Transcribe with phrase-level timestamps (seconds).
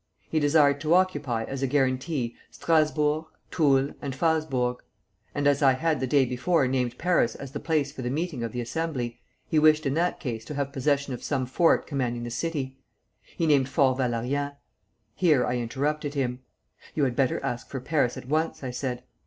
[0.31, 4.77] He desired to occupy, as a guarantee, Strasburg, Toul, and Phalsbourg;
[5.35, 8.43] and as I had the day before named Paris as the place for the meeting
[8.43, 12.23] of the Assembly, he wished in that case to have possession of some fort commanding
[12.23, 12.79] the city.
[13.37, 14.55] He named Fort Valérien.
[15.13, 16.39] Here I interrupted him.
[16.95, 19.03] 'You had better ask for Paris at once,' I said.